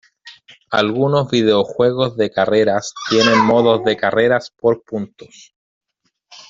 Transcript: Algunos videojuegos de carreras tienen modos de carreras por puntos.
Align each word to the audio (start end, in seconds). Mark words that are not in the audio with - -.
Algunos 0.71 1.29
videojuegos 1.29 2.17
de 2.17 2.31
carreras 2.31 2.91
tienen 3.11 3.37
modos 3.45 3.83
de 3.83 3.97
carreras 3.97 4.49
por 4.49 4.81
puntos. 4.83 5.53